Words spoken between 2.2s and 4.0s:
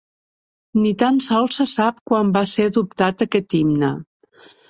va ser adoptat aquest himne.